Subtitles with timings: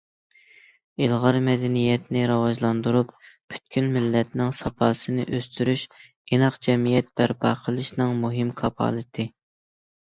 [1.07, 3.11] ئىلغار مەدەنىيەتنى راۋاجلاندۇرۇپ،
[3.53, 9.33] پۈتكۈل مىللەتنىڭ ساپاسىنى ئۆستۈرۈشى ئىناق جەمئىيەت بەرپا قىلىشنىڭ مۇھىم كاپالىتى.